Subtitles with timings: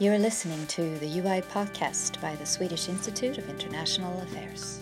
[0.00, 4.78] You're listening to the UI podcast by the Swedish Institute of International Affairs.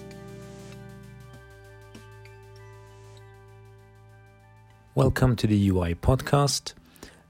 [4.94, 6.74] Welcome to the UI podcast.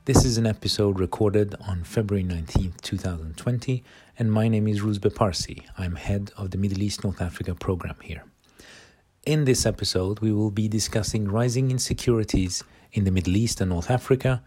[0.04, 3.84] This is an episode recorded on February 19th, 2020,
[4.18, 5.64] and my name is Rouzbeh Parsi.
[5.78, 8.24] I'm head of the Middle East North Africa program here.
[9.24, 13.92] In this episode, we will be discussing rising insecurities in the Middle East and North
[13.92, 14.42] Africa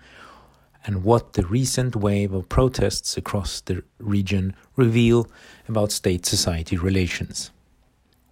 [0.85, 5.27] and what the recent wave of protests across the region reveal
[5.67, 7.51] about state society relations.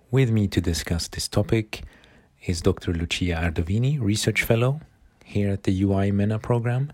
[0.09, 1.83] With me to discuss this topic
[2.45, 2.93] is Dr.
[2.93, 4.79] Lucia Ardovini, Research Fellow
[5.23, 6.93] here at the UI MENA program,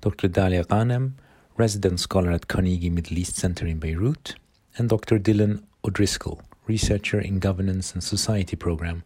[0.00, 0.28] Dr.
[0.28, 1.14] Dalia Ghanem,
[1.56, 4.36] Resident Scholar at Carnegie Middle East Center in Beirut,
[4.78, 5.18] and Dr.
[5.18, 9.02] Dylan O'Driscoll, Researcher in Governance and Society program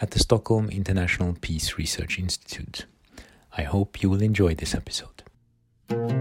[0.00, 2.86] at the Stockholm International Peace Research Institute.
[3.56, 5.22] I hope you will enjoy this episode.
[5.88, 6.18] Welcome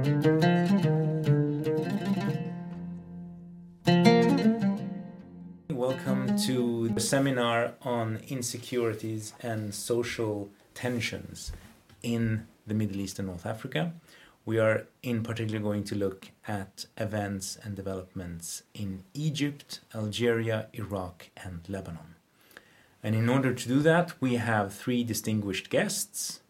[6.45, 11.51] to the seminar on insecurities and social tensions
[12.03, 13.93] in the Middle East and North Africa.
[14.45, 21.31] We are in particular going to look at events and developments in Egypt, Algeria, Iraq,
[21.43, 22.13] and Lebanon.
[23.01, 26.41] And in order to do that, we have three distinguished guests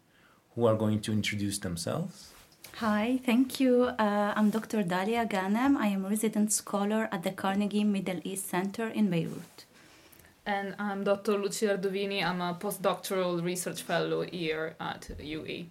[0.54, 2.32] who are going to introduce themselves.
[2.80, 3.84] Hi, thank you.
[3.84, 4.82] Uh, I'm Dr.
[4.82, 5.78] Dalia Ghanem.
[5.78, 9.64] I am a resident scholar at the Carnegie Middle East Center in Beirut.
[10.44, 11.38] And I'm Dr.
[11.38, 12.22] Lucia Ardovini.
[12.22, 15.70] I'm a postdoctoral research fellow here at UI.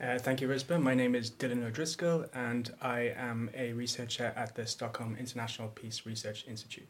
[0.00, 0.80] Uh, thank you, Rouzbeh.
[0.80, 6.06] My name is Dylan O'Driscoll, and I am a researcher at the Stockholm International Peace
[6.06, 6.86] Research Institute.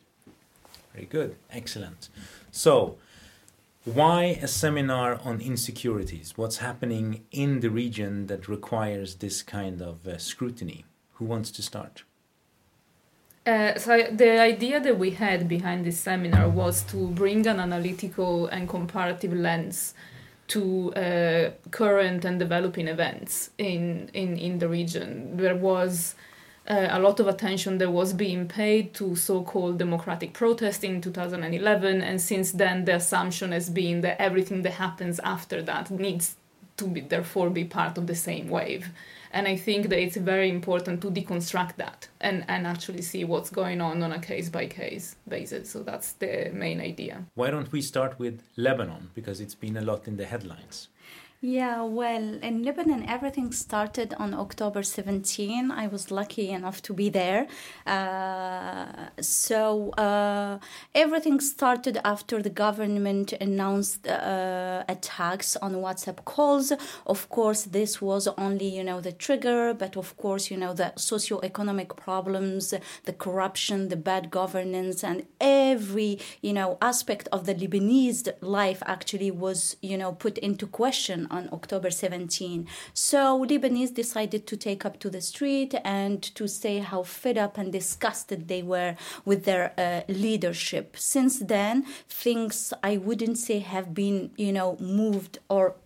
[0.92, 2.10] Very good, excellent.
[2.50, 2.98] So,
[3.84, 6.36] why a seminar on insecurities?
[6.36, 10.84] What's happening in the region that requires this kind of uh, scrutiny?
[11.14, 12.04] Who wants to start?
[13.46, 18.46] Uh, so the idea that we had behind this seminar was to bring an analytical
[18.48, 19.94] and comparative lens
[20.48, 25.36] to uh, current and developing events in, in, in the region.
[25.36, 26.16] There was
[26.68, 32.02] uh, a lot of attention that was being paid to so-called democratic protest in 2011
[32.02, 36.36] and since then the assumption has been that everything that happens after that needs
[36.76, 38.88] to be therefore be part of the same wave.
[39.32, 43.50] And i think that it's very important to deconstruct that and, and actually see what's
[43.50, 45.70] going on on a case by case basis.
[45.70, 47.24] So that's the main idea.
[47.34, 49.10] Why don't we start with lebanon?
[49.14, 50.88] Because it's been a lot in the headlines
[51.42, 55.70] yeah, well, in Lebanon, everything started on October 17.
[55.70, 57.46] I was lucky enough to be there.
[57.86, 60.58] Uh, so uh,
[60.94, 66.74] everything started after the government announced uh, attacks on WhatsApp calls.
[67.06, 70.92] Of course, this was only, you know, the trigger, but of course, you know, the
[70.96, 72.74] socio-economic problems,
[73.06, 79.30] the corruption, the bad governance, and every, you know, aspect of the Lebanese life actually
[79.30, 82.66] was, you know, put into question on October 17.
[82.94, 87.58] So Lebanese decided to take up to the street and to say how fed up
[87.58, 90.96] and disgusted they were with their uh, leadership.
[90.96, 95.76] Since then, things I wouldn't say have been, you know, moved or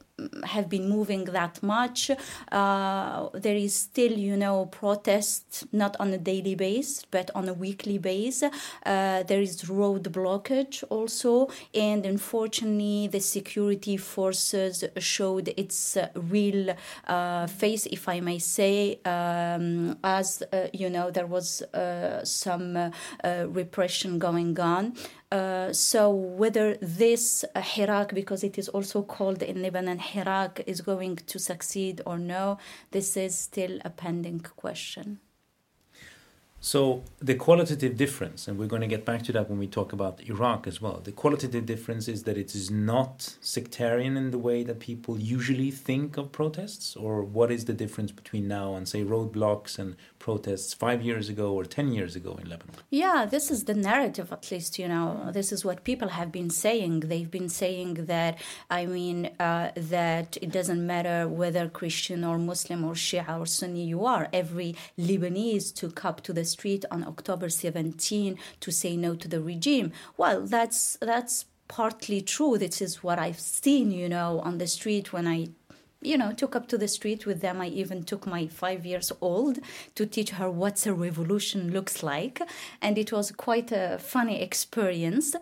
[0.45, 2.11] have been moving that much.
[2.53, 7.53] Uh, there is still, you know, protest not on a daily base but on a
[7.53, 8.43] weekly base.
[8.43, 16.75] Uh, there is road blockage also, and unfortunately, the security forces showed its uh, real
[17.07, 22.93] uh, face, if I may say, um, as uh, you know, there was uh, some
[23.25, 24.95] repression going on.
[25.35, 30.81] Uh, so whether this uh, Hirak, because it is also called in Lebanon Hirak, is
[30.81, 32.59] going to succeed or no,
[32.93, 35.19] this is still a pending question.
[36.61, 39.93] So the qualitative difference, and we're going to get back to that when we talk
[39.93, 40.99] about Iraq as well.
[41.05, 45.71] The qualitative difference is that it is not sectarian in the way that people usually
[45.71, 49.97] think of protests, or what is the difference between now and say roadblocks and
[50.29, 52.77] protests five years ago or ten years ago in Lebanon?
[53.03, 54.79] Yeah, this is the narrative, at least.
[54.79, 56.93] You know, this is what people have been saying.
[57.01, 58.33] They've been saying that.
[58.79, 63.85] I mean, uh, that it doesn't matter whether Christian or Muslim or Shia or Sunni
[63.93, 64.25] you are.
[64.43, 69.43] Every Lebanese took up to the street on October 17 to say no to the
[69.53, 69.93] regime.
[70.17, 72.57] Well, that's that's partly true.
[72.59, 75.49] This is what I've seen, you know, on the street when I
[76.05, 77.61] you know, took up to the street with them.
[77.61, 79.59] I even took my five years old
[79.95, 82.41] to teach her what a revolution looks like.
[82.81, 85.35] And it was quite a funny experience.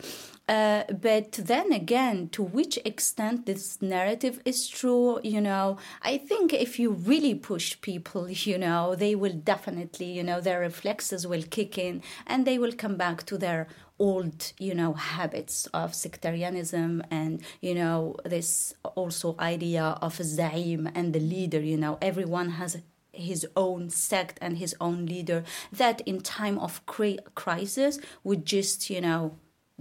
[0.48, 6.52] Uh, but then again, to which extent this narrative is true, you know, I think
[6.52, 11.42] if you really push people, you know, they will definitely, you know, their reflexes will
[11.42, 17.02] kick in and they will come back to their old, you know, habits of sectarianism
[17.10, 22.78] and, you know, this also idea of zaim and the leader, you know, everyone has
[23.12, 29.00] his own sect and his own leader that in time of crisis would just you
[29.00, 29.36] know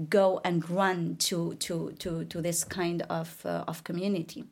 [0.10, 4.46] go and run to to to to this kind of uh, of community.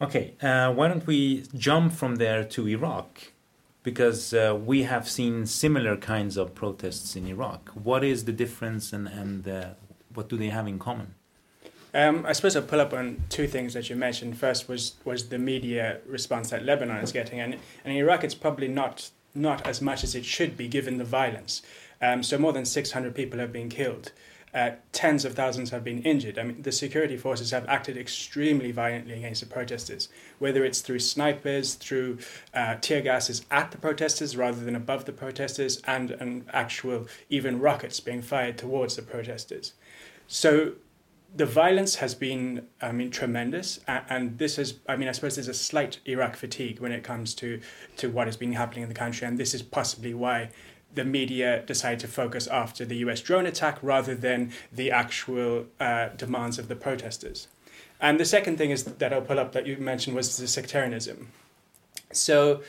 [0.00, 3.33] Okay uh, why don't we jump from there to iraq
[3.84, 8.92] because uh, we have seen similar kinds of protests in iraq what is the difference
[8.92, 9.68] and and uh,
[10.12, 11.14] what do they have in common
[11.96, 14.36] um, I suppose I'll pull up on two things that you mentioned.
[14.36, 18.34] First was was the media response that Lebanon is getting, and, and in Iraq it's
[18.34, 21.62] probably not not as much as it should be given the violence.
[22.02, 24.12] Um, so more than 600 people have been killed.
[24.54, 26.38] Uh, tens of thousands have been injured.
[26.38, 30.08] I mean, the security forces have acted extremely violently against the protesters,
[30.38, 32.18] whether it's through snipers, through
[32.54, 37.58] uh, tear gases at the protesters rather than above the protesters, and, and actual even
[37.58, 39.72] rockets being fired towards the protesters.
[40.28, 40.74] So
[41.36, 45.48] the violence has been, I mean, tremendous, and this is, I mean, I suppose there's
[45.48, 47.60] a slight Iraq fatigue when it comes to
[47.96, 50.50] to what has been happening in the country, and this is possibly why
[50.94, 53.20] the media decided to focus after the U.S.
[53.20, 57.48] drone attack rather than the actual uh, demands of the protesters.
[58.00, 61.28] And the second thing is that I'll pull up that you mentioned was the sectarianism.
[62.12, 62.62] So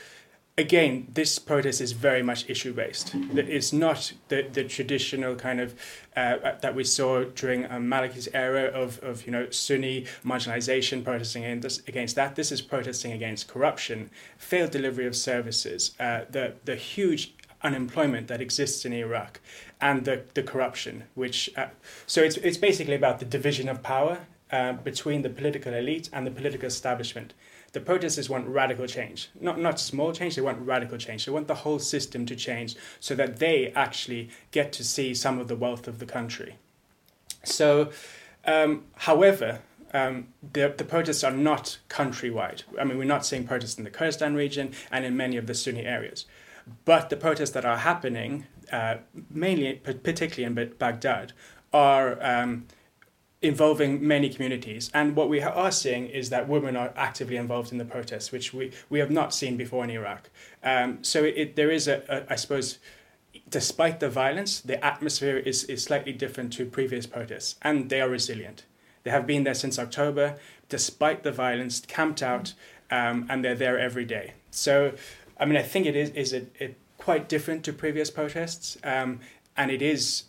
[0.58, 3.14] again, this protest is very much issue based.
[3.14, 5.74] It's not the, the traditional kind of
[6.16, 11.44] uh, that we saw during um, Maliki's era of, of you know Sunni marginalization protesting
[11.44, 12.36] against, against that.
[12.36, 18.40] This is protesting against corruption, failed delivery of services, uh, the the huge unemployment that
[18.40, 19.40] exists in Iraq,
[19.80, 21.04] and the, the corruption.
[21.14, 21.68] Which uh,
[22.06, 26.26] so it's it's basically about the division of power uh, between the political elite and
[26.26, 27.34] the political establishment
[27.76, 29.28] the protesters want radical change.
[29.38, 31.26] Not, not small change, they want radical change.
[31.26, 35.38] They want the whole system to change so that they actually get to see some
[35.38, 36.56] of the wealth of the country.
[37.44, 37.90] So,
[38.46, 39.60] um, however,
[39.92, 42.62] um, the, the protests are not countrywide.
[42.80, 45.54] I mean, we're not seeing protests in the Kurdistan region and in many of the
[45.54, 46.24] Sunni areas.
[46.84, 48.96] But the protests that are happening, uh,
[49.30, 51.32] mainly, particularly in Baghdad,
[51.72, 52.66] are um,
[53.42, 54.90] involving many communities.
[54.94, 58.52] And what we are seeing is that women are actively involved in the protests, which
[58.52, 60.30] we, we have not seen before in Iraq.
[60.64, 62.78] Um, so it, there is a, a, I suppose,
[63.48, 68.08] despite the violence, the atmosphere is, is slightly different to previous protests, and they are
[68.08, 68.64] resilient.
[69.04, 70.36] They have been there since October,
[70.68, 72.54] despite the violence, camped out,
[72.90, 74.32] um, and they're there every day.
[74.50, 74.94] So,
[75.38, 79.20] I mean, I think it is, is it, it quite different to previous protests, um,
[79.56, 80.24] and it is,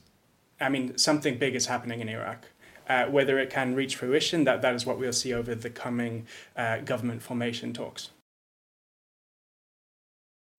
[0.59, 2.45] I mean, something big is happening in Iraq.
[2.89, 6.25] Uh, whether it can reach fruition, that, that is what we'll see over the coming
[6.55, 8.11] uh, government formation talks.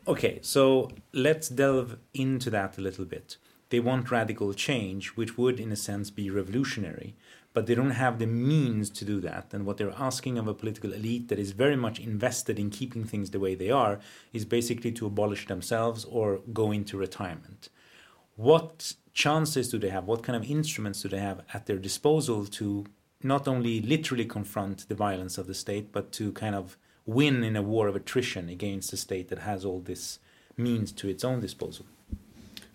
[0.06, 3.38] Okay, so let's delve into that a little bit.
[3.70, 7.14] They want radical change, which would, in a sense, be revolutionary,
[7.52, 9.48] but they don't have the means to do that.
[9.52, 13.04] And what they're asking of a political elite that is very much invested in keeping
[13.04, 14.00] things the way they are
[14.32, 17.68] is basically to abolish themselves or go into retirement.
[18.36, 20.04] What chances do they have?
[20.04, 22.86] What kind of instruments do they have at their disposal to
[23.22, 27.56] not only literally confront the violence of the state, but to kind of win in
[27.56, 30.20] a war of attrition against a state that has all this
[30.56, 31.86] means to its own disposal?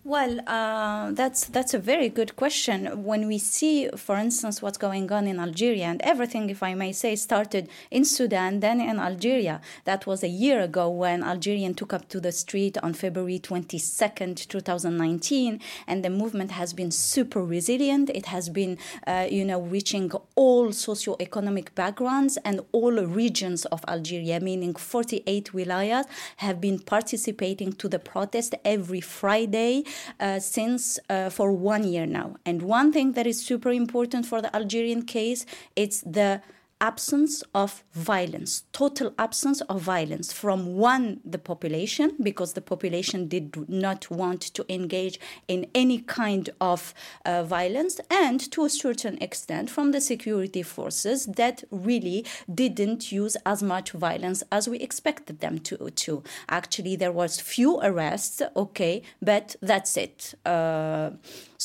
[0.05, 3.05] Well, uh, that's that's a very good question.
[3.05, 6.91] When we see, for instance, what's going on in Algeria, and everything, if I may
[6.91, 9.61] say, started in Sudan, then in Algeria.
[9.85, 14.45] That was a year ago when Algerian took up to the street on February 22nd,
[14.49, 18.09] 2019, and the movement has been super resilient.
[18.09, 24.41] It has been, uh, you know, reaching all socio-economic backgrounds and all regions of Algeria,
[24.41, 26.03] meaning 48 wilayas
[26.37, 29.85] have been participating to the protest every Friday
[30.19, 32.35] uh, since uh, for one year now.
[32.45, 35.45] And one thing that is super important for the Algerian case,
[35.75, 36.41] it's the
[36.83, 43.69] absence of violence, total absence of violence from one, the population, because the population did
[43.69, 46.93] not want to engage in any kind of
[47.25, 53.37] uh, violence, and to a certain extent from the security forces that really didn't use
[53.45, 55.77] as much violence as we expected them to.
[55.89, 56.21] to.
[56.49, 60.35] Actually, there was few arrests, okay, but that's it.
[60.45, 61.11] Uh,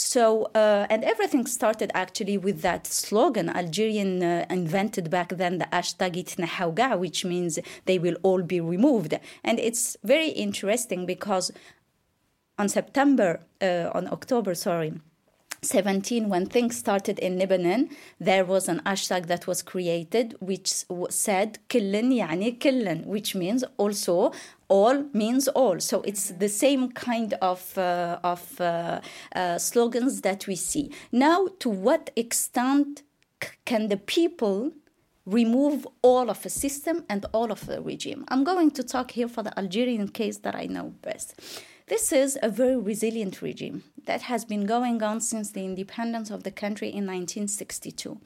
[0.00, 3.48] so, uh, and everything started actually with that slogan.
[3.48, 9.18] Algerian uh, invented back then the hashtag itnahawga, which means they will all be removed.
[9.42, 11.50] And it's very interesting because
[12.60, 14.92] on September, uh, on October, sorry,
[15.62, 17.88] 17 when things started in lebanon
[18.20, 24.30] there was an hashtag that was created which said killen yani killen which means also
[24.68, 25.80] all means all.
[25.80, 29.00] So it's the same kind of uh, of uh,
[29.34, 30.92] uh, slogans that we see.
[31.10, 33.02] Now to what extent
[33.64, 34.72] can the people
[35.26, 38.24] remove all of a system and all of the regime?
[38.28, 41.34] I'm going to talk here for the algerian case that i know best.
[41.86, 46.42] This is a very resilient regime that has been going on since the independence of
[46.42, 48.20] the country in 1962.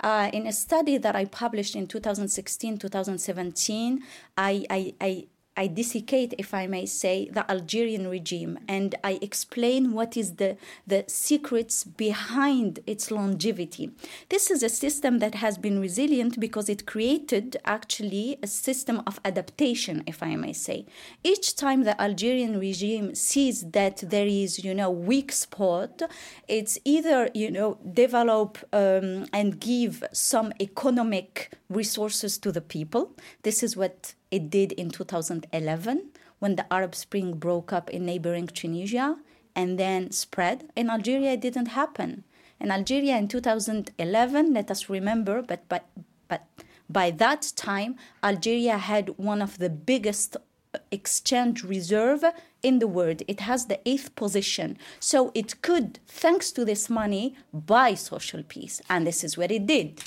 [0.00, 4.04] Uh, in a study that I published in 2016 2017,
[4.36, 5.26] I, I, I
[5.58, 10.56] I dissecate, if I may say, the Algerian regime and I explain what is the,
[10.86, 13.90] the secrets behind its longevity.
[14.28, 19.18] This is a system that has been resilient because it created actually a system of
[19.24, 20.86] adaptation, if I may say.
[21.24, 26.02] Each time the Algerian regime sees that there is, you know, weak spot,
[26.46, 33.10] it's either, you know, develop um, and give some economic resources to the people.
[33.42, 38.46] This is what it did in 2011 when the Arab Spring broke up in neighboring
[38.46, 39.16] Tunisia
[39.54, 40.70] and then spread.
[40.76, 42.24] In Algeria, it didn't happen.
[42.60, 45.86] In Algeria in 2011, let us remember, but, but,
[46.28, 46.46] but
[46.88, 50.36] by that time, Algeria had one of the biggest
[50.74, 52.24] uh, exchange reserve
[52.62, 53.22] in the world.
[53.28, 54.76] It has the eighth position.
[54.98, 58.80] So it could, thanks to this money, buy social peace.
[58.90, 60.02] And this is what it did.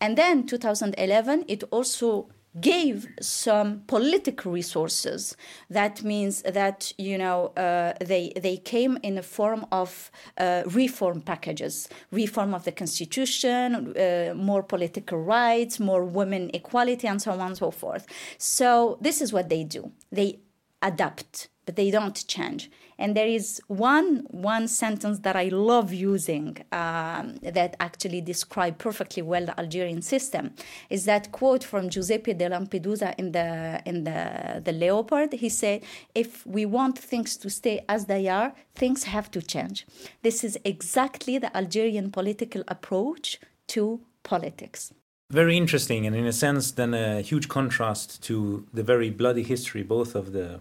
[0.00, 2.28] And then 2011, it also
[2.58, 5.36] gave some political resources.
[5.68, 11.20] That means that you know uh, they they came in a form of uh, reform
[11.20, 17.40] packages, reform of the constitution, uh, more political rights, more women equality, and so on
[17.40, 18.06] and so forth.
[18.38, 19.92] So this is what they do.
[20.10, 20.40] They
[20.82, 22.70] adapt, but they don't change.
[22.98, 29.22] And there is one one sentence that I love using um, that actually describe perfectly
[29.22, 30.54] well the Algerian system.
[30.90, 35.32] Is that quote from Giuseppe de Lampedusa in the in the the Leopard?
[35.32, 35.82] He said,
[36.14, 39.86] "If we want things to stay as they are, things have to change."
[40.22, 44.92] This is exactly the Algerian political approach to politics.
[45.30, 49.82] Very interesting, and in a sense, then a huge contrast to the very bloody history,
[49.82, 50.60] both of the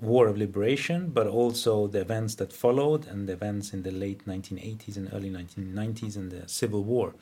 [0.00, 4.26] war of liberation, but also the events that followed and the events in the late
[4.26, 7.14] 1980s and early 1990s and the Civil War.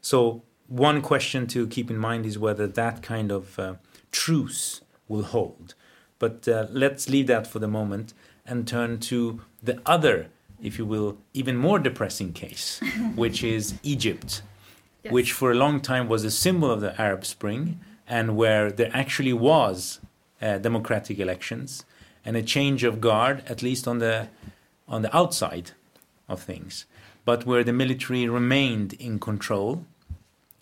[0.00, 3.74] So, one question to keep in mind is whether that kind of uh,
[4.10, 5.74] truce will hold.
[6.18, 8.12] But uh, let's leave that for the moment
[8.44, 10.28] and turn to the other,
[10.60, 12.80] if you will, even more depressing case,
[13.14, 14.42] which is Egypt,
[15.04, 15.12] yes.
[15.12, 17.78] which for a long time was a symbol of the Arab Spring
[18.08, 20.00] and where there actually was
[20.42, 21.84] uh, democratic elections
[22.26, 24.28] and a change of guard, at least on the
[24.88, 25.70] on the outside
[26.28, 26.84] of things,
[27.24, 29.84] but where the military remained in control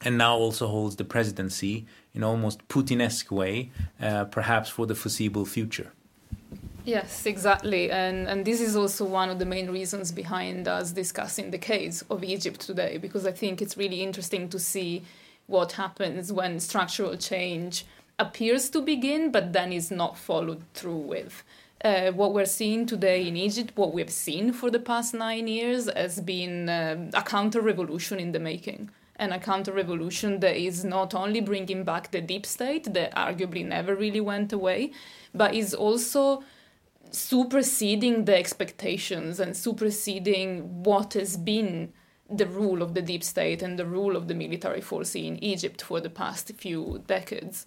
[0.04, 5.46] and now also holds the presidency in almost Putinesque way, uh, perhaps for the foreseeable
[5.46, 5.90] future.
[6.84, 7.90] Yes, exactly.
[7.90, 12.04] And, and this is also one of the main reasons behind us discussing the case
[12.10, 15.02] of Egypt today, because I think it's really interesting to see
[15.46, 17.84] what happens when structural change
[18.18, 21.42] appears to begin, but then is not followed through with.
[21.84, 25.90] Uh, what we're seeing today in Egypt, what we've seen for the past nine years,
[25.94, 28.90] has been uh, a counter revolution in the making.
[29.16, 33.64] And a counter revolution that is not only bringing back the deep state, that arguably
[33.64, 34.92] never really went away,
[35.32, 36.42] but is also
[37.10, 41.92] superseding the expectations and superseding what has been
[42.28, 45.82] the rule of the deep state and the rule of the military force in Egypt
[45.82, 47.66] for the past few decades.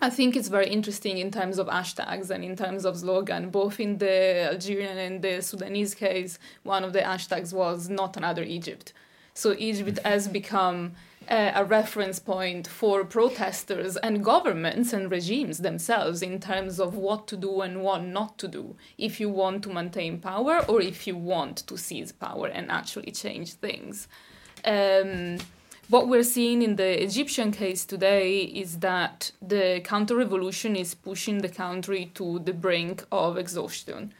[0.00, 3.50] I think it's very interesting in terms of hashtags and in terms of slogan.
[3.50, 8.44] Both in the Algerian and the Sudanese case, one of the hashtags was not another
[8.44, 8.92] Egypt.
[9.34, 10.92] So Egypt has become
[11.28, 17.26] uh, a reference point for protesters and governments and regimes themselves in terms of what
[17.28, 21.06] to do and what not to do if you want to maintain power or if
[21.08, 24.06] you want to seize power and actually change things.
[24.64, 25.38] Um,
[25.88, 31.38] what we're seeing in the Egyptian case today is that the counter revolution is pushing
[31.38, 34.12] the country to the brink of exhaustion.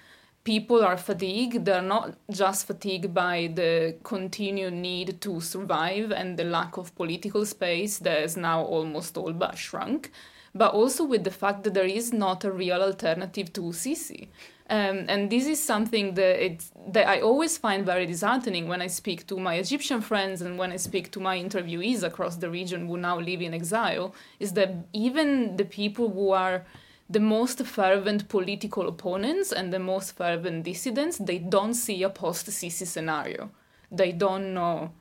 [0.44, 1.66] People are fatigued.
[1.66, 7.44] They're not just fatigued by the continued need to survive and the lack of political
[7.44, 10.10] space that is now almost all but shrunk,
[10.54, 14.28] but also with the fact that there is not a real alternative to Sisi.
[14.70, 18.86] Um, and this is something that, it's, that I always find very disheartening when I
[18.86, 22.86] speak to my Egyptian friends and when I speak to my interviewees across the region
[22.86, 26.66] who now live in exile, is that even the people who are
[27.08, 32.86] the most fervent political opponents and the most fervent dissidents, they don't see a post-Sisi
[32.86, 33.50] scenario.
[33.90, 34.92] They don't know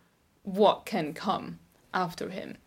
[0.43, 1.59] what can come
[1.93, 2.57] after him.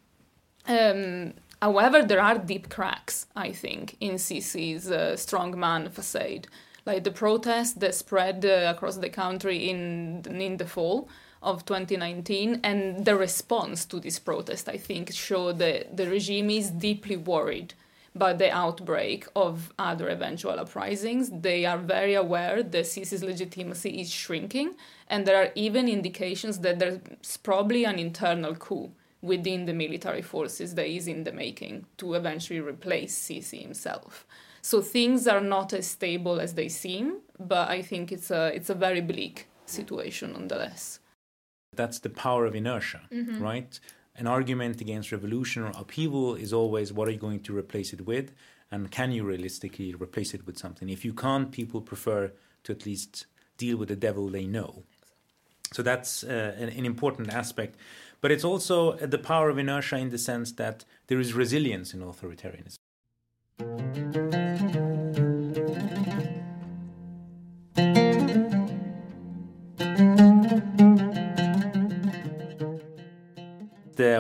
[0.67, 6.47] Um, however, there are deep cracks, I think, in Sisi's uh, strongman facade.
[6.91, 11.09] Like the protests that spread uh, across the country in, in the fall
[11.41, 16.69] of 2019 and the response to this protest, I think, show that the regime is
[16.69, 17.75] deeply worried
[18.13, 21.31] by the outbreak of other eventual uprisings.
[21.31, 24.75] They are very aware that Sisi's legitimacy is shrinking,
[25.07, 28.91] and there are even indications that there's probably an internal coup
[29.23, 34.27] within the military forces that is in the making to eventually replace Sisi himself.
[34.63, 38.71] So things are not as stable as they seem, but I think it's a it's
[38.71, 41.01] a very bleak situation nonetheless.
[41.77, 43.43] That's the power of inertia, Mm-hmm.
[43.43, 43.81] right?
[44.17, 48.07] An argument against revolution or upheaval is always what are you going to replace it
[48.07, 48.33] with?
[48.73, 50.89] And can you realistically replace it with something?
[50.91, 52.33] If you can't, people prefer
[52.65, 53.27] to at least
[53.57, 54.83] deal with the devil they know.
[55.73, 57.77] So that's uh, an, an important aspect.
[58.21, 62.01] But it's also the power of inertia in the sense that there is resilience in
[62.01, 62.77] authoritarianism.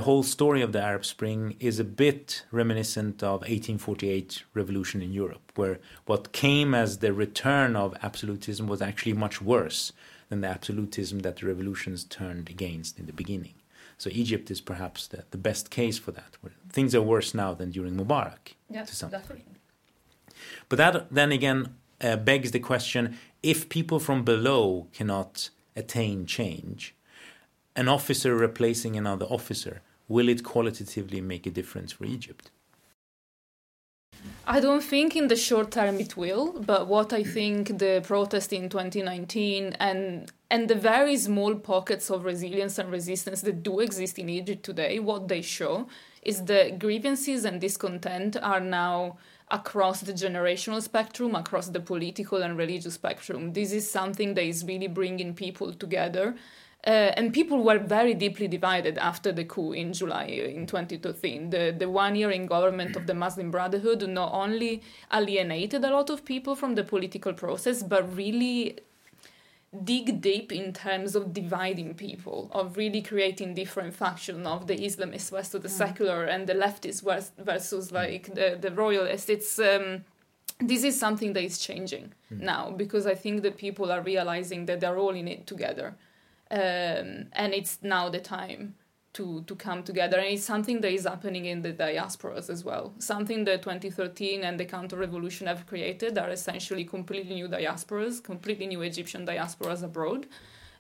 [0.00, 5.12] The whole story of the Arab Spring is a bit reminiscent of 1848 revolution in
[5.12, 9.92] Europe, where what came as the return of absolutism was actually much worse
[10.30, 13.52] than the absolutism that the revolutions turned against in the beginning.
[13.99, 17.52] So Egypt is perhaps the, the best case for that, where things are worse now
[17.52, 18.54] than during Mubarak.
[18.71, 19.45] Yes, to some definitely.
[20.71, 26.95] But that then again uh, begs the question if people from below cannot attain change,
[27.76, 32.50] an officer replacing another officer, will it qualitatively make a difference for Egypt?
[34.47, 38.52] I don't think in the short term it will, but what I think the protest
[38.52, 44.19] in 2019 and and the very small pockets of resilience and resistance that do exist
[44.19, 45.87] in Egypt today, what they show
[46.23, 49.17] is that grievances and discontent are now
[49.50, 53.52] across the generational spectrum, across the political and religious spectrum.
[53.52, 56.34] This is something that is really bringing people together.
[56.86, 61.50] Uh, and people were very deeply divided after the coup in July uh, in 2013.
[61.50, 66.08] The, the one year in government of the Muslim Brotherhood not only alienated a lot
[66.08, 68.78] of people from the political process, but really
[69.84, 75.30] dig deep in terms of dividing people, of really creating different factions of the Islamists
[75.30, 77.02] versus the secular and the leftists
[77.38, 79.28] versus like the, the royalists.
[79.28, 80.04] It's um,
[80.58, 84.80] this is something that is changing now because I think that people are realizing that
[84.80, 85.95] they're all in it together
[86.50, 88.75] um, and it's now the time
[89.13, 90.19] to to come together.
[90.19, 92.95] And it's something that is happening in the diasporas as well.
[92.99, 98.67] Something that 2013 and the counter revolution have created are essentially completely new diasporas completely
[98.67, 100.26] new egyptian diasporas abroad.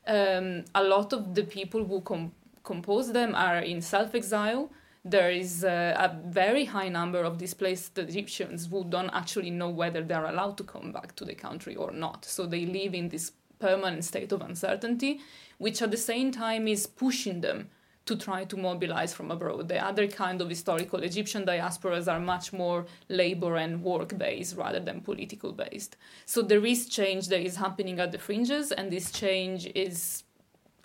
[0.06, 4.70] Um, a lot of the people who com- compose them are in self-exile.
[5.04, 10.26] There is a very high number of displaced Egyptians who don't actually know whether they're
[10.26, 12.26] allowed to come back to the country or not.
[12.26, 15.20] So they live in this permanent state of uncertainty,
[15.58, 17.68] which at the same time is pushing them
[18.06, 19.68] to try to mobilize from abroad.
[19.68, 24.80] The other kind of historical Egyptian diasporas are much more labor and work based rather
[24.80, 25.96] than political based.
[26.26, 30.24] So there is change that is happening at the fringes, and this change is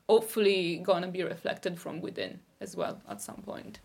[0.08, 3.80] hopefully going to be reflected from within as well at some point.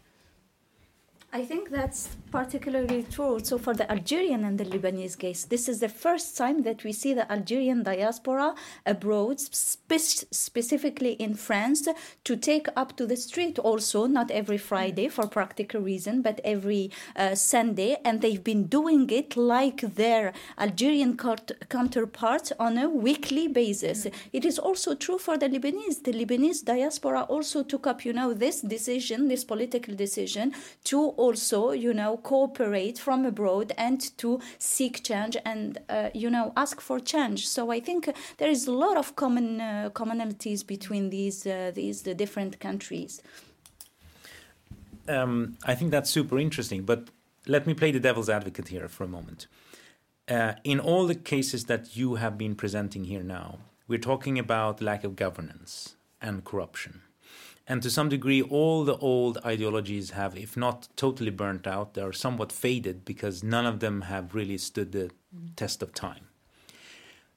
[1.33, 5.45] I think that's particularly true also for the Algerian and the Lebanese case.
[5.45, 11.35] This is the first time that we see the Algerian diaspora abroad, spe- specifically in
[11.35, 11.87] France,
[12.25, 16.91] to take up to the street also, not every Friday for practical reason, but every
[17.15, 17.97] uh, Sunday.
[18.05, 24.05] And they've been doing it like their Algerian court- counterparts on a weekly basis.
[24.33, 26.03] It is also true for the Lebanese.
[26.03, 31.73] The Lebanese diaspora also took up, you know, this decision, this political decision to also,
[31.73, 36.99] you know, cooperate from abroad and to seek change and, uh, you know, ask for
[37.01, 37.49] change.
[37.49, 42.03] So I think there is a lot of common uh, commonalities between these uh, these
[42.03, 43.23] the different countries.
[45.09, 47.09] Um, I think that's super interesting, but
[47.47, 49.47] let me play the devil's advocate here for a moment.
[50.29, 54.81] Uh, in all the cases that you have been presenting here now, we're talking about
[54.81, 57.03] lack of governance and corruption.
[57.71, 62.03] And to some degree, all the old ideologies have, if not totally burnt out, they
[62.03, 65.13] are somewhat faded because none of them have really stood the
[65.55, 66.27] test of time.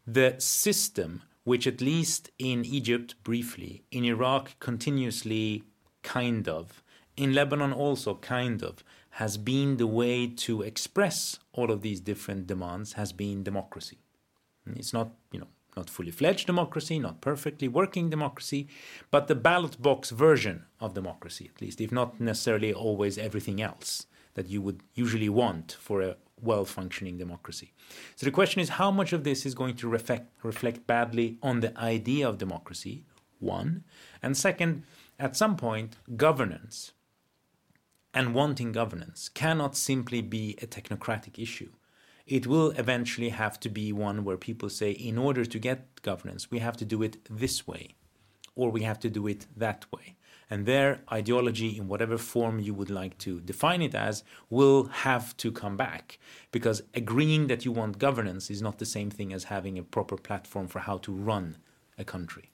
[0.08, 5.66] The system, which at least in Egypt briefly, in Iraq continuously
[6.02, 6.82] kind of,
[7.16, 8.84] in Lebanon also kind of,
[9.22, 14.00] has been the way to express all of these different demands has been democracy.
[14.66, 18.68] It's not, you know, not fully fledged democracy, not perfectly working democracy,
[19.12, 24.06] but the ballot box version of democracy, at least, if not necessarily always everything else
[24.36, 27.74] that you would usually want for a well functioning democracy.
[28.16, 31.62] So the question is how much of this is going to reflect, reflect badly on
[31.62, 33.06] the idea of democracy,
[33.40, 33.84] one,
[34.22, 34.84] and second,
[35.20, 36.92] at some point, governance
[38.14, 41.70] and wanting governance cannot simply be a technocratic issue
[42.26, 46.50] it will eventually have to be one where people say, in order to get governance,
[46.50, 47.96] we have to do it this way,
[48.56, 50.16] or we have to do it that way.
[50.50, 55.36] And their ideology, in whatever form you would like to define it as, will have
[55.38, 56.20] to come back.
[56.52, 60.16] Because agreeing that you want governance is not the same thing as having a proper
[60.16, 61.58] platform for how to run
[61.98, 62.53] a country.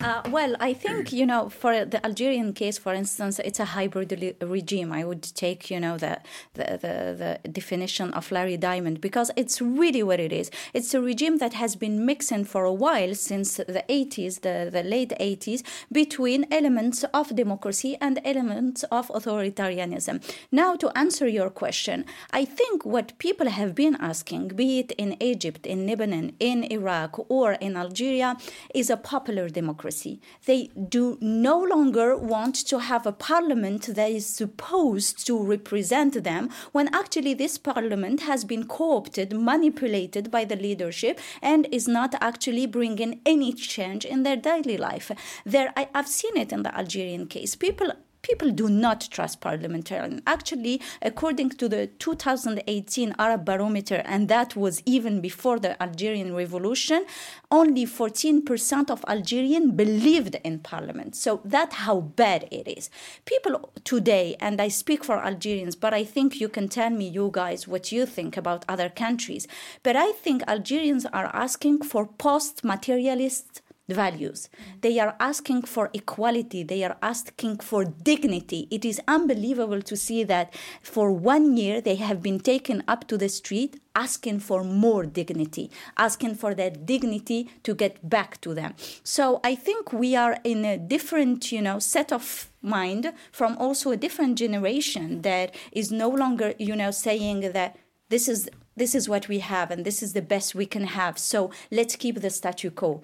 [0.00, 4.36] Uh, well, I think you know, for the Algerian case, for instance, it's a hybrid
[4.42, 4.92] regime.
[4.92, 6.18] I would take you know the,
[6.54, 10.50] the the, the definition of Larry Diamond because it's really what it is.
[10.72, 14.82] It's a regime that has been mixing for a while since the 80s, the, the
[14.82, 20.22] late 80s, between elements of democracy and elements of authoritarianism.
[20.50, 25.16] Now, to answer your question, I think what people have been asking, be it in
[25.22, 28.36] Egypt, in Lebanon, in Iraq, or in Algeria,
[28.74, 30.20] is a popular democracy democracy.
[30.46, 36.50] They do no longer want to have a parliament that is supposed to represent them
[36.72, 42.14] when actually this parliament has been co opted, manipulated by the leadership, and is not
[42.20, 45.10] actually bringing any change in their daily life.
[45.44, 47.56] There, I, I've seen it in the Algerian case.
[47.56, 47.92] People
[48.24, 50.22] people do not trust parliamentarians.
[50.26, 57.04] Actually, according to the 2018 Arab Barometer, and that was even before the Algerian Revolution,
[57.50, 61.14] only 14% of Algerians believed in parliament.
[61.14, 62.88] So that's how bad it is.
[63.26, 67.30] People today, and I speak for Algerians, but I think you can tell me, you
[67.30, 69.46] guys, what you think about other countries.
[69.82, 74.48] But I think Algerians are asking for post materialist values.
[74.80, 76.62] They are asking for equality.
[76.62, 78.66] They are asking for dignity.
[78.70, 83.18] It is unbelievable to see that for one year they have been taken up to
[83.18, 88.74] the street asking for more dignity, asking for that dignity to get back to them.
[89.04, 93.92] So I think we are in a different, you know, set of mind from also
[93.92, 97.76] a different generation that is no longer, you know, saying that
[98.08, 101.16] this is this is what we have and this is the best we can have.
[101.16, 103.02] So let's keep the statu quo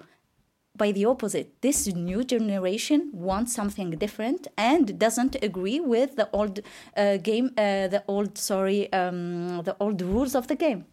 [0.77, 6.59] by the opposite this new generation wants something different and doesn't agree with the old
[6.97, 10.85] uh, game uh, the old sorry um, the old rules of the game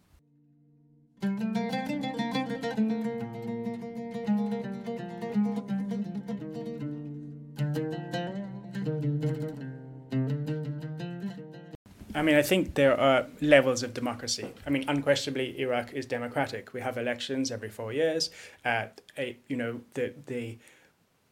[12.19, 14.49] I mean, I think there are levels of democracy.
[14.67, 16.73] I mean, unquestionably, Iraq is democratic.
[16.73, 18.29] We have elections every four years.
[18.65, 20.57] Uh, a, you know, the the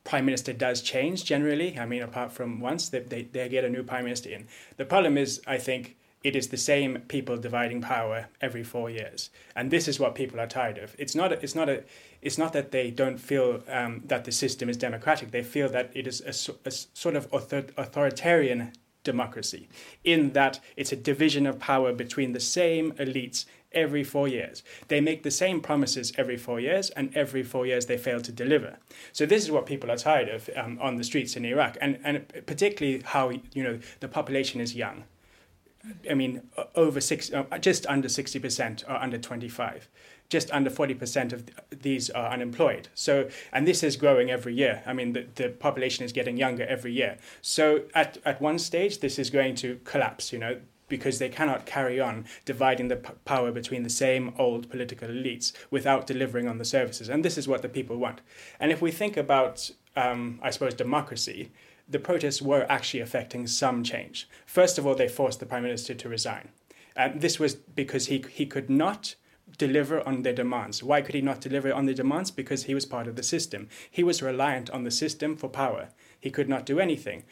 [0.06, 1.78] prime minister does change generally.
[1.78, 4.48] I mean, apart from once they, they, they get a new prime minister in.
[4.78, 9.30] The problem is, I think, it is the same people dividing power every four years,
[9.58, 10.96] and this is what people are tired of.
[10.98, 11.34] It's not.
[11.34, 11.84] A, it's not a.
[12.22, 15.32] It's not that they don't feel um, that the system is democratic.
[15.32, 16.34] They feel that it is a,
[16.66, 18.72] a sort of author, authoritarian
[19.12, 19.64] democracy,
[20.04, 24.64] in that it's a division of power between the same elites every four years.
[24.88, 28.32] They make the same promises every four years, and every four years they fail to
[28.44, 28.78] deliver.
[29.14, 32.00] So this is what people are tired of um, on the streets in Iraq, and
[32.04, 32.16] and
[32.46, 33.26] particularly how
[33.58, 34.98] you know the population is young.
[36.10, 36.42] I mean,
[36.76, 39.88] over six, uh, just under sixty percent are under twenty-five
[40.30, 42.90] just under 40% of these are unemployed.
[42.94, 44.84] So, and this is growing every year.
[44.86, 47.18] I mean, the, the population is getting younger every year.
[47.42, 51.66] So, at, at one stage, this is going to collapse, you know, because they cannot
[51.66, 56.58] carry on dividing the p- power between the same old political elites without delivering on
[56.58, 57.10] the services.
[57.10, 58.22] And this is what the people want.
[58.60, 61.52] And if we think about, um, I suppose, democracy,
[61.90, 64.28] the protests were actually affecting some change.
[64.46, 66.50] First of all, they forced the prime minister to resign.
[66.96, 69.16] And this was because he, he could not
[69.58, 70.84] deliver on their demands.
[70.84, 72.32] Why could he not deliver on the demands?
[72.32, 73.70] Because he was part of the system.
[73.90, 75.90] He was reliant on the system for power.
[76.20, 77.24] He could not do anything.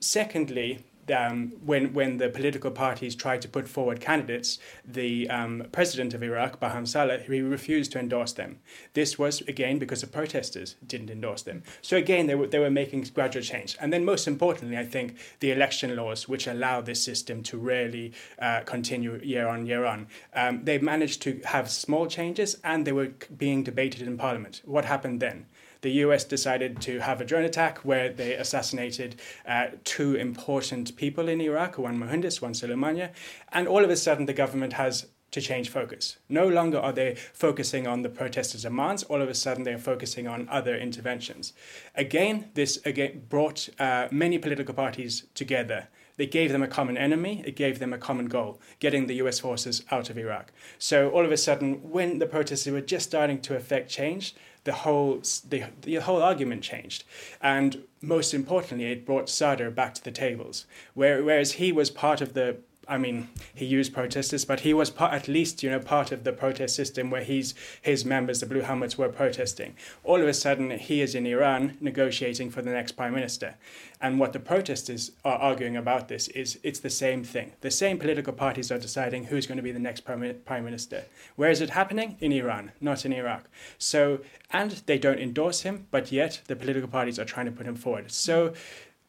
[0.00, 6.14] Secondly, um, when when the political parties tried to put forward candidates, the um, president
[6.14, 8.60] of Iraq, Barham Saleh, he refused to endorse them.
[8.94, 11.62] This was again because the protesters didn't endorse them.
[11.82, 13.76] So again, they were they were making gradual change.
[13.80, 18.12] And then most importantly, I think the election laws, which allow this system to really
[18.38, 22.92] uh, continue year on year on, um, they managed to have small changes, and they
[22.92, 24.62] were being debated in parliament.
[24.64, 25.46] What happened then?
[25.84, 29.16] The US decided to have a drone attack where they assassinated
[29.46, 33.10] uh, two important people in Iraq, one Muhandis, one Soleimani,
[33.52, 36.16] and all of a sudden the government has to change focus.
[36.28, 40.26] No longer are they focusing on the protesters' demands, all of a sudden they're focusing
[40.26, 41.52] on other interventions.
[41.94, 45.88] Again, this again brought uh, many political parties together.
[46.16, 49.40] They gave them a common enemy, it gave them a common goal, getting the US
[49.40, 50.52] forces out of Iraq.
[50.78, 54.72] So all of a sudden, when the protesters were just starting to affect change, the
[54.72, 57.04] whole, the, the whole argument changed.
[57.40, 62.20] And most importantly, it brought Sadr back to the tables, where, whereas he was part
[62.20, 62.56] of the
[62.88, 66.24] I mean, he used protesters, but he was part, at least, you know, part of
[66.24, 69.74] the protest system where he's, his members, the Blue Helmets, were protesting.
[70.02, 73.54] All of a sudden, he is in Iran negotiating for the next prime minister.
[74.00, 77.52] And what the protesters are arguing about this is it's the same thing.
[77.60, 81.04] The same political parties are deciding who's going to be the next prime minister.
[81.36, 82.16] Where is it happening?
[82.20, 83.48] In Iran, not in Iraq.
[83.78, 84.20] So,
[84.50, 87.76] and they don't endorse him, but yet the political parties are trying to put him
[87.76, 88.12] forward.
[88.12, 88.52] So,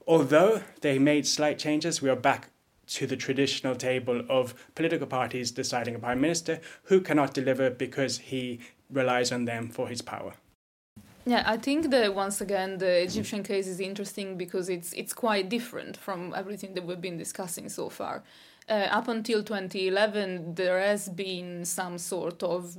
[0.07, 2.49] although they made slight changes, we are back
[2.87, 8.17] to the traditional table of political parties deciding a prime minister who cannot deliver because
[8.17, 10.33] he relies on them for his power.
[11.27, 15.49] Yeah, I think that once again the Egyptian case is interesting because it's it's quite
[15.49, 18.23] different from everything that we've been discussing so far.
[18.67, 22.75] Uh, up until 2011, there has been some sort of,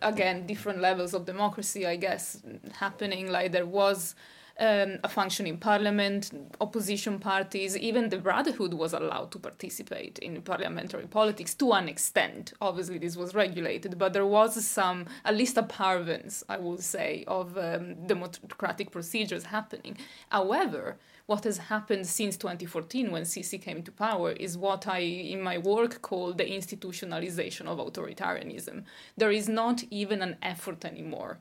[0.00, 3.30] again, different levels of democracy, I guess, happening.
[3.30, 4.14] Like there was
[4.58, 11.06] um, a functioning parliament, opposition parties, even the Brotherhood was allowed to participate in parliamentary
[11.06, 12.52] politics to an extent.
[12.60, 17.24] Obviously, this was regulated, but there was some, at least a parvens, I would say,
[17.28, 19.96] of um, democratic procedures happening.
[20.30, 25.42] However, what has happened since 2014 when Sisi came to power is what I, in
[25.42, 28.84] my work, call the institutionalization of authoritarianism.
[29.16, 31.38] There is not even an effort anymore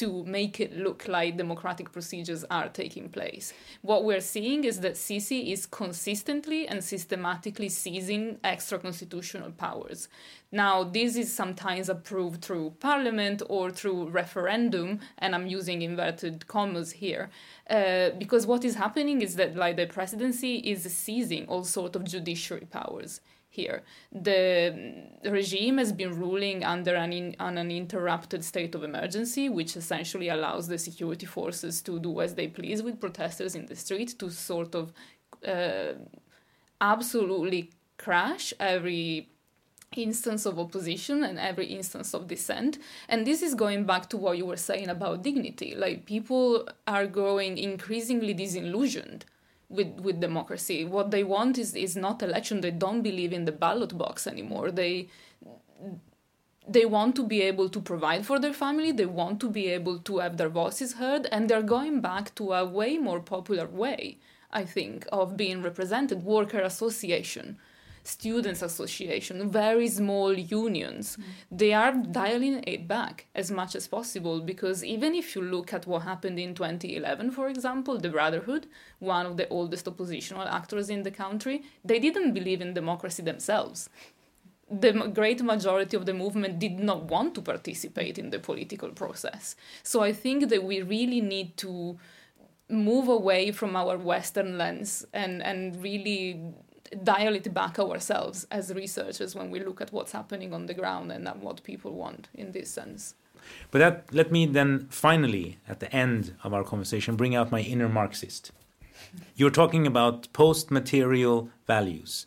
[0.00, 3.52] to make it look like democratic procedures are taking place.
[3.82, 10.08] What we're seeing is that Sisi is consistently and systematically seizing extra constitutional powers.
[10.50, 16.92] Now, this is sometimes approved through parliament or through referendum, and I'm using inverted commas
[16.92, 17.30] here,
[17.68, 22.04] uh, because what is happening is that like the presidency is seizing all sort of
[22.04, 23.82] judiciary powers here.
[24.12, 30.28] The regime has been ruling under an, in, an uninterrupted state of emergency, which essentially
[30.28, 34.30] allows the security forces to do as they please with protesters in the street to
[34.30, 34.92] sort of
[35.46, 35.94] uh,
[36.80, 39.28] absolutely crash every
[39.96, 44.38] instance of opposition and every instance of dissent and this is going back to what
[44.38, 49.24] you were saying about dignity like people are growing increasingly disillusioned
[49.70, 50.84] with with democracy.
[50.84, 52.60] What they want is is not election.
[52.60, 54.70] They don't believe in the ballot box anymore.
[54.70, 55.08] They
[56.68, 58.92] they want to be able to provide for their family.
[58.92, 62.52] They want to be able to have their voices heard, and they're going back to
[62.52, 64.18] a way more popular way,
[64.52, 66.22] I think, of being represented.
[66.22, 67.58] Worker association
[68.02, 71.24] students association, very small unions, mm.
[71.50, 75.86] they are dialing it back as much as possible because even if you look at
[75.86, 78.66] what happened in 2011, for example, the Brotherhood,
[78.98, 83.90] one of the oldest oppositional actors in the country, they didn't believe in democracy themselves.
[84.70, 89.56] The great majority of the movement did not want to participate in the political process.
[89.82, 91.98] So I think that we really need to
[92.70, 96.40] move away from our Western lens and, and really
[97.02, 101.12] dial it back ourselves as researchers when we look at what's happening on the ground
[101.12, 103.14] and what people want in this sense.
[103.70, 107.60] But that let me then finally, at the end of our conversation, bring out my
[107.60, 108.52] inner Marxist.
[109.34, 112.26] You're talking about post material values.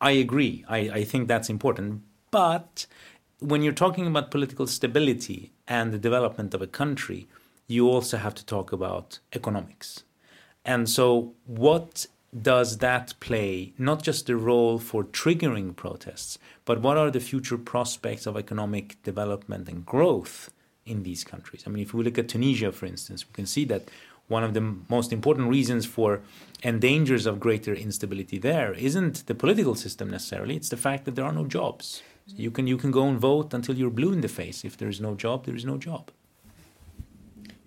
[0.00, 0.64] I agree.
[0.68, 2.02] I, I think that's important.
[2.30, 2.86] But
[3.40, 7.26] when you're talking about political stability and the development of a country,
[7.66, 10.04] you also have to talk about economics.
[10.64, 12.06] And so, what
[12.42, 17.56] does that play not just the role for triggering protests, but what are the future
[17.56, 20.50] prospects of economic development and growth
[20.84, 21.64] in these countries?
[21.66, 23.90] I mean, if we look at Tunisia, for instance, we can see that
[24.28, 26.20] one of the most important reasons for
[26.62, 31.16] and dangers of greater instability there isn't the political system necessarily, it's the fact that
[31.16, 32.02] there are no jobs.
[32.36, 34.62] You can you can go and vote until you're blue in the face.
[34.62, 36.10] If there is no job, there is no job.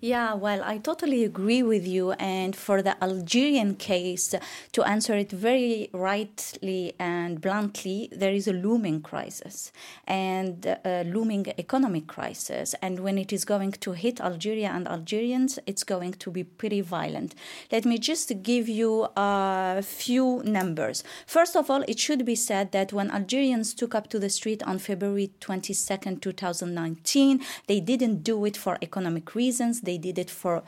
[0.04, 2.10] Yeah, well, I totally agree with you.
[2.18, 4.34] And for the Algerian case,
[4.72, 9.70] to answer it very rightly and bluntly, there is a looming crisis
[10.08, 12.74] and a looming economic crisis.
[12.82, 16.80] And when it is going to hit Algeria and Algerians, it's going to be pretty
[16.80, 17.36] violent.
[17.70, 21.04] Let me just give you a few numbers.
[21.28, 24.64] First of all, it should be said that when Algerians took up to the street
[24.64, 29.82] on February 22nd, 2019, they didn't do it for economic reasons.
[29.82, 30.62] They they did it for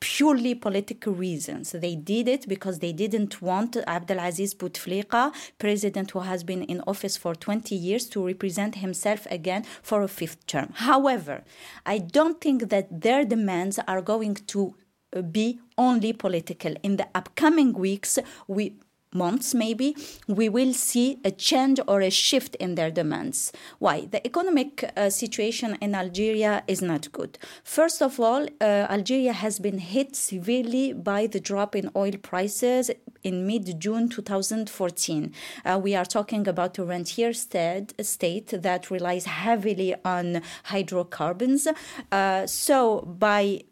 [0.00, 1.72] purely political reasons.
[1.72, 7.16] They did it because they didn't want Abdelaziz Bouteflika, president who has been in office
[7.16, 10.68] for 20 years, to represent himself again for a fifth term.
[10.74, 11.44] However,
[11.86, 14.74] I don't think that their demands are going to
[15.16, 16.74] uh, be only political.
[16.82, 18.74] In the upcoming weeks, we
[19.12, 23.52] months maybe we will see a change or a shift in their demands.
[23.78, 24.06] Why?
[24.10, 27.38] The economic uh, situation in algeria is not good.
[27.64, 32.90] First of all uh, algeria has been hit severely by the drop in oil prices
[33.24, 35.32] in mid-june 2014
[35.64, 41.66] uh, we are talking about a rentier state, state that relies heavily on hydrocarbons.
[42.10, 43.62] Uh, so by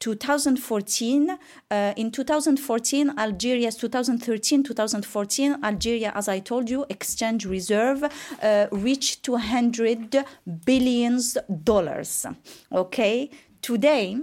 [0.00, 1.30] 2014
[1.70, 8.04] uh, in 2014 algeria's 2013 2014 algeria as i told you exchange reserve
[8.42, 10.24] uh, reached 200
[10.64, 12.26] billions dollars.
[12.72, 13.30] Okay?
[13.62, 14.16] Today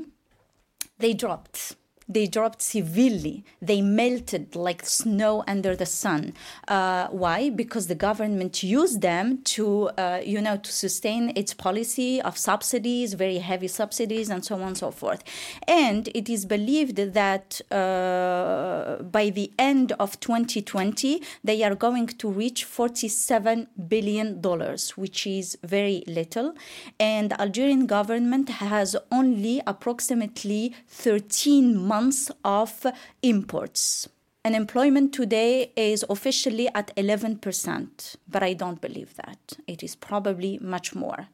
[0.99, 1.75] they dropped
[2.07, 3.43] they dropped severely.
[3.61, 6.33] They melted like snow under the sun.
[6.67, 7.49] Uh, why?
[7.49, 13.13] Because the government used them to, uh, you know, to sustain its policy of subsidies,
[13.13, 15.23] very heavy subsidies, and so on and so forth.
[15.67, 22.29] And it is believed that uh, by the end of 2020, they are going to
[22.29, 26.53] reach 47 billion dollars, which is very little.
[26.99, 32.85] And Algerian government has only approximately 13 months months of
[33.21, 34.09] imports.
[34.45, 39.53] Unemployment today is officially at 11%, but I don't believe that.
[39.67, 41.29] It is probably much more.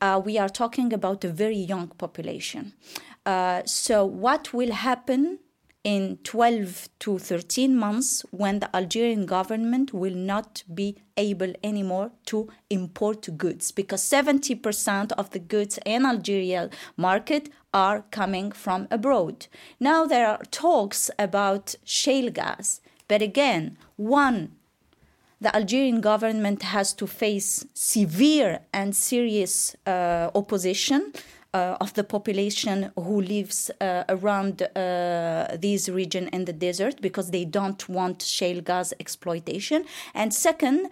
[0.00, 2.72] Uh, we are talking about a very young population.
[3.26, 5.40] Uh, so, what will happen
[5.84, 12.48] in 12 to 13 months when the Algerian government will not be able anymore to
[12.70, 19.48] import goods because 70% of the goods in Algeria market are coming from abroad.
[19.78, 24.52] Now there are talks about shale gas, but again, one
[25.40, 31.12] the Algerian government has to face severe and serious uh, opposition
[31.52, 37.30] uh, of the population who lives uh, around uh, this region in the desert because
[37.30, 39.84] they don't want shale gas exploitation.
[40.14, 40.88] And second,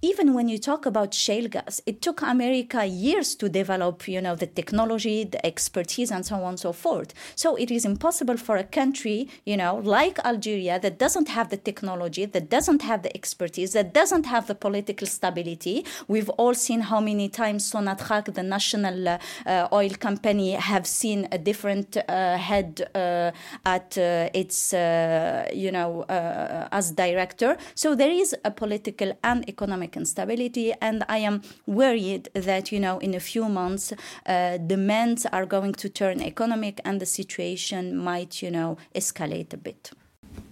[0.00, 4.36] even when you talk about shale gas, it took America years to develop, you know,
[4.36, 7.12] the technology, the expertise, and so on and so forth.
[7.34, 11.56] So it is impossible for a country, you know, like Algeria that doesn't have the
[11.56, 15.84] technology, that doesn't have the expertise, that doesn't have the political stability.
[16.06, 21.38] We've all seen how many times Sonatrach, the national uh, oil company, have seen a
[21.38, 23.32] different uh, head uh,
[23.66, 27.56] at uh, its, uh, you know, as director.
[27.74, 30.72] So there is a political and economic economic instability.
[30.80, 33.92] And I am worried that, you know, in a few months,
[34.26, 39.56] uh, demands are going to turn economic and the situation might, you know, escalate a
[39.56, 39.92] bit.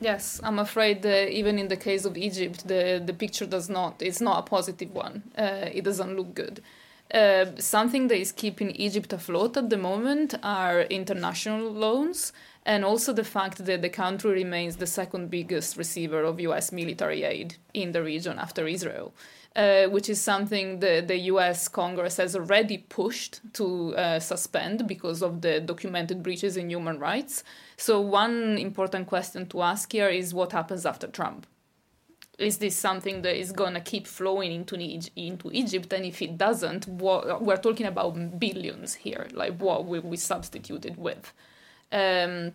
[0.01, 4.03] Yes, I'm afraid that even in the case of Egypt, the, the picture does not,
[4.03, 5.23] it's not a positive one.
[5.39, 6.61] Uh, it doesn't look good.
[7.15, 12.33] Uh, something that is keeping Egypt afloat at the moment are international loans
[12.67, 17.23] and also the fact that the country remains the second biggest receiver of US military
[17.23, 19.15] aid in the region after Israel.
[19.55, 25.23] Uh, which is something the, the US Congress has already pushed to uh, suspend because
[25.23, 27.43] of the documented breaches in human rights.
[27.79, 31.47] So, one important question to ask here is what happens after Trump?
[32.39, 34.77] Is this something that is going to keep flowing into,
[35.17, 35.91] into Egypt?
[35.95, 39.27] And if it doesn't, what, we're talking about billions here.
[39.33, 41.33] Like, what will we substitute it with?
[41.93, 42.53] Um,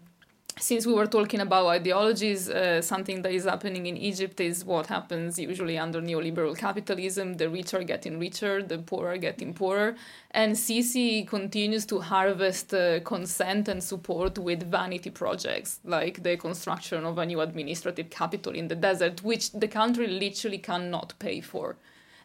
[0.60, 4.88] since we were talking about ideologies, uh, something that is happening in Egypt is what
[4.88, 7.34] happens usually under neoliberal capitalism.
[7.36, 9.96] The rich are getting richer, the poor are getting poorer.
[10.32, 17.06] And Sisi continues to harvest uh, consent and support with vanity projects, like the construction
[17.06, 21.78] of a new administrative capital in the desert, which the country literally cannot pay for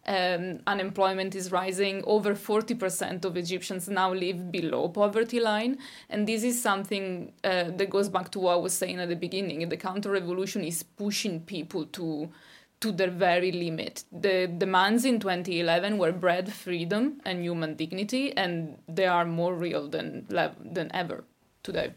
[0.06, 2.02] um, unemployment is rising.
[2.06, 5.78] Over 40% of Egyptians now live below poverty line.
[6.08, 9.16] And this is something uh, that goes back to what I was saying at the
[9.16, 9.68] beginning.
[9.68, 12.30] The counter revolution is pushing people to
[12.78, 14.04] to their very limit.
[14.12, 19.88] The demands in 2011 were bread freedom and human dignity, and they are more real
[19.88, 21.24] than than ever
[21.62, 21.94] today.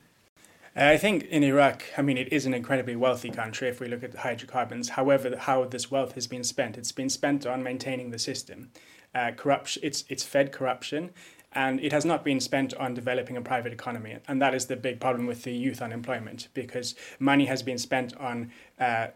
[0.87, 4.01] I think in Iraq, I mean, it is an incredibly wealthy country if we look
[4.01, 4.89] at hydrocarbons.
[4.89, 8.71] However, how this wealth has been spent, it's been spent on maintaining the system.
[9.13, 11.09] Uh, corruption, it's, it's fed corruption,
[11.51, 14.15] and it has not been spent on developing a private economy.
[14.25, 18.15] And that is the big problem with the youth unemployment, because money has been spent
[18.15, 18.49] on
[18.79, 19.07] uh,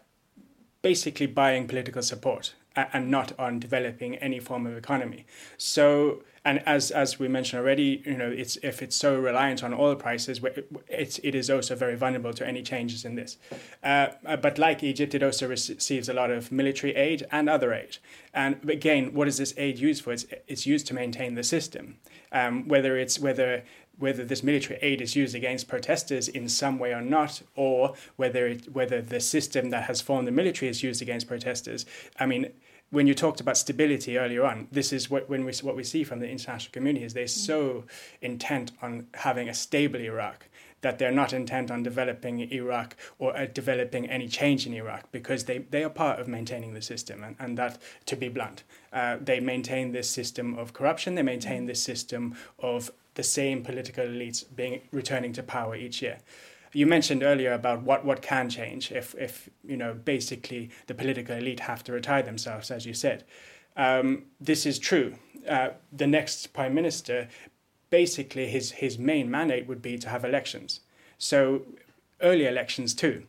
[0.82, 2.52] basically buying political support.
[2.76, 5.24] and not on developing any form of economy.
[5.56, 9.72] So, and as as we mentioned already, you know, it's if it's so reliant on
[9.72, 10.40] oil prices,
[10.88, 13.38] it's it is also very vulnerable to any changes in this.
[13.82, 17.72] Uh, uh, but like Egypt, it also receives a lot of military aid and other
[17.72, 17.96] aid.
[18.34, 20.12] And again, what is this aid used for?
[20.12, 21.96] It's it's used to maintain the system.
[22.30, 23.62] Um, whether it's whether
[23.98, 28.48] whether this military aid is used against protesters in some way or not, or whether
[28.48, 31.86] it, whether the system that has formed the military is used against protesters.
[32.18, 32.52] I mean,
[32.94, 36.04] when you talked about stability earlier on, this is what when we what we see
[36.04, 37.84] from the international community is they're so
[38.22, 40.46] intent on having a stable Iraq
[40.82, 45.44] that they're not intent on developing Iraq or uh, developing any change in Iraq because
[45.46, 47.24] they, they are part of maintaining the system.
[47.24, 51.64] And, and that, to be blunt, uh, they maintain this system of corruption, they maintain
[51.64, 56.18] this system of the same political elites being returning to power each year.
[56.74, 61.36] You mentioned earlier about what, what can change if, if you know basically the political
[61.36, 63.24] elite have to retire themselves, as you said.
[63.76, 65.14] Um, this is true.
[65.48, 67.28] Uh, the next prime minister,
[67.90, 70.80] basically his, his main mandate would be to have elections.
[71.18, 71.62] So
[72.20, 73.24] early elections too.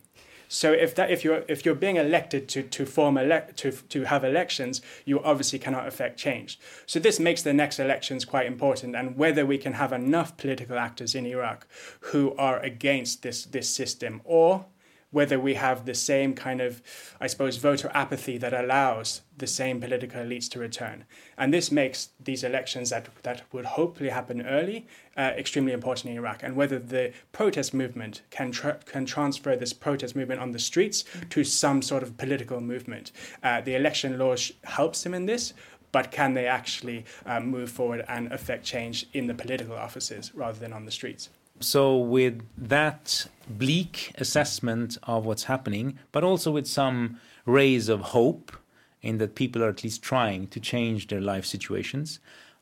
[0.48, 4.04] So if that if you're if you're being elected to to form elect to to
[4.04, 6.58] have elections, you obviously cannot affect change.
[6.86, 10.78] So this makes the next elections quite important, and whether we can have enough political
[10.78, 11.66] actors in Iraq
[12.00, 14.66] who are against this this system or
[15.10, 16.82] whether we have the same kind of,
[17.20, 21.04] I suppose, voter apathy that allows the same political elites to return.
[21.38, 24.86] And this makes these elections that, that would hopefully happen early
[25.16, 26.42] uh, extremely important in Iraq.
[26.42, 31.04] And whether the protest movement can, tra- can transfer this protest movement on the streets
[31.30, 33.12] to some sort of political movement.
[33.42, 35.54] Uh, the election law sh- helps them in this,
[35.92, 40.58] but can they actually uh, move forward and affect change in the political offices rather
[40.58, 41.30] than on the streets?
[41.60, 48.52] So, with that bleak assessment of what's happening, but also with some rays of hope
[49.02, 52.18] in that people are at least trying to change their life situations,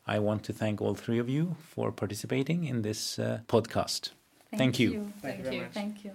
[0.07, 4.11] I want to thank all three of you for participating in this uh, podcast.
[4.51, 4.91] Thank, thank you.
[4.91, 5.13] you.
[5.21, 5.61] Thank, thank you.
[5.61, 5.67] you.
[5.73, 6.11] Thank you.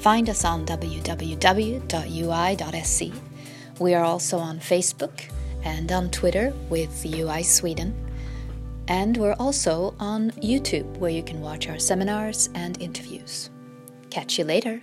[0.00, 1.12] Find us on www.ui.se.
[3.78, 5.28] We are also on Facebook
[5.64, 7.94] and on Twitter with UI Sweden.
[8.88, 13.50] And we're also on YouTube where you can watch our seminars and interviews.
[14.10, 14.82] Catch you later.